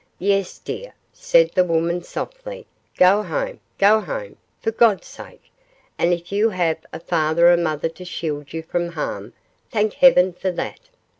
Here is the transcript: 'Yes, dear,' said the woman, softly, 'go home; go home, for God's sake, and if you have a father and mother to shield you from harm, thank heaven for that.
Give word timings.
'Yes, 0.17 0.57
dear,' 0.57 0.95
said 1.13 1.51
the 1.51 1.63
woman, 1.63 2.01
softly, 2.01 2.65
'go 2.97 3.21
home; 3.21 3.59
go 3.77 3.99
home, 3.99 4.35
for 4.59 4.71
God's 4.71 5.05
sake, 5.05 5.51
and 5.95 6.11
if 6.11 6.31
you 6.31 6.49
have 6.49 6.77
a 6.91 6.99
father 6.99 7.49
and 7.51 7.63
mother 7.63 7.89
to 7.89 8.03
shield 8.03 8.51
you 8.51 8.63
from 8.63 8.93
harm, 8.93 9.33
thank 9.69 9.93
heaven 9.93 10.33
for 10.33 10.49
that. 10.53 10.79